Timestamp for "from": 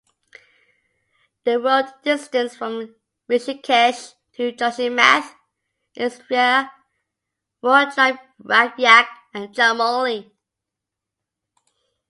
2.55-2.95